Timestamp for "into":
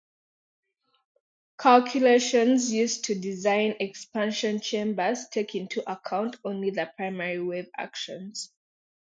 5.53-5.87